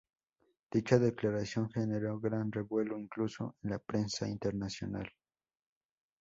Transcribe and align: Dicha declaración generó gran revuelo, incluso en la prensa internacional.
Dicha 0.71 0.97
declaración 0.97 1.69
generó 1.69 2.19
gran 2.19 2.51
revuelo, 2.51 2.97
incluso 2.97 3.55
en 3.61 3.69
la 3.69 3.77
prensa 3.77 4.27
internacional. 4.27 5.07